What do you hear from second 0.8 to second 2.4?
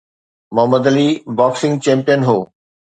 Ali boxing champion هو.